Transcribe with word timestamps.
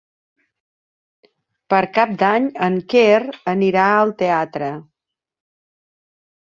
Per 1.75 1.81
Cap 1.99 2.17
d'Any 2.23 2.49
en 2.71 2.81
Quer 2.95 3.21
anirà 3.55 3.87
al 4.01 4.17
teatre. 4.25 4.75